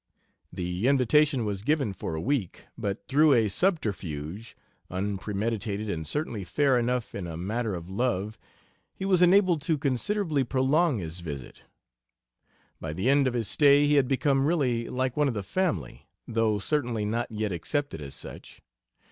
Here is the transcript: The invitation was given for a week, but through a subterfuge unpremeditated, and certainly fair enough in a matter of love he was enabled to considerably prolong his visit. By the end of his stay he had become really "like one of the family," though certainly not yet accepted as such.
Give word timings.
The 0.51 0.87
invitation 0.87 1.45
was 1.45 1.61
given 1.61 1.93
for 1.93 2.15
a 2.15 2.21
week, 2.21 2.65
but 2.75 3.07
through 3.07 3.33
a 3.33 3.49
subterfuge 3.49 4.57
unpremeditated, 4.89 5.91
and 5.91 6.07
certainly 6.07 6.43
fair 6.43 6.75
enough 6.79 7.13
in 7.13 7.27
a 7.27 7.37
matter 7.37 7.75
of 7.75 7.87
love 7.87 8.39
he 8.95 9.05
was 9.05 9.21
enabled 9.21 9.61
to 9.61 9.77
considerably 9.77 10.43
prolong 10.43 10.97
his 10.97 11.19
visit. 11.19 11.65
By 12.79 12.93
the 12.93 13.11
end 13.11 13.27
of 13.27 13.35
his 13.35 13.47
stay 13.47 13.85
he 13.85 13.93
had 13.93 14.07
become 14.07 14.47
really 14.47 14.89
"like 14.89 15.15
one 15.15 15.27
of 15.27 15.35
the 15.35 15.43
family," 15.43 16.07
though 16.27 16.57
certainly 16.57 17.05
not 17.05 17.29
yet 17.29 17.51
accepted 17.51 18.01
as 18.01 18.15
such. 18.15 18.59